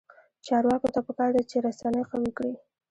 [0.45, 2.53] چارواکو ته پکار ده چې، رسنۍ قوي کړي.